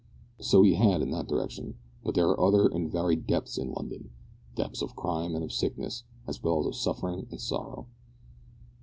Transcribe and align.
So 0.39 0.63
he 0.63 0.73
had 0.73 1.03
in 1.03 1.11
that 1.11 1.27
direction, 1.27 1.75
but 2.03 2.15
there 2.15 2.27
are 2.27 2.39
other 2.41 2.67
and 2.67 2.91
varied 2.91 3.27
depths 3.27 3.59
in 3.59 3.71
London 3.71 4.09
depths 4.55 4.81
of 4.81 4.95
crime 4.95 5.35
and 5.35 5.43
of 5.43 5.53
sickness, 5.53 6.05
as 6.25 6.41
well 6.41 6.61
as 6.61 6.65
of 6.65 6.75
suffering 6.75 7.27
and 7.29 7.39
sorrow! 7.39 7.85